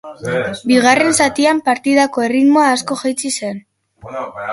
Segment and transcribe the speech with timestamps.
[0.69, 3.61] Bigarren zatian partidako erritmoa asko jeitsi zen.